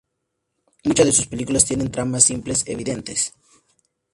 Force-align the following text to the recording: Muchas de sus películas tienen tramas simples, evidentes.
Muchas 0.83 1.05
de 1.05 1.11
sus 1.11 1.27
películas 1.27 1.65
tienen 1.65 1.91
tramas 1.91 2.23
simples, 2.23 2.63
evidentes. 2.65 3.35